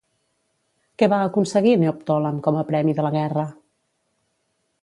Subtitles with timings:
[1.01, 3.45] Què va aconseguir Neoptòlem com a premi de la guerra?